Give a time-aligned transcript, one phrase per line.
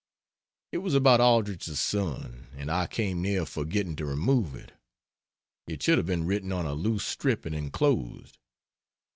[0.71, 4.71] It was about Aldrich's son, and I came near forgetting to remove it.
[5.67, 8.39] It should have been written on a loose strip and enclosed.